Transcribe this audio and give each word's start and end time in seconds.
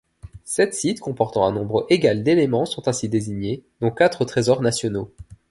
Sept 0.45 0.73
sites 0.73 0.99
comportant 0.99 1.45
un 1.45 1.51
nombre 1.51 1.85
égal 1.91 2.23
d'éléments 2.23 2.65
sont 2.65 2.87
ainsi 2.87 3.07
désignés, 3.07 3.61
dont 3.81 3.91
quatre 3.91 4.25
trésors 4.25 4.63
nationaux. 4.63 5.13